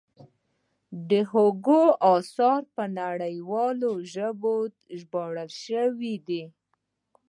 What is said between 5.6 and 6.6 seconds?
شوي دي.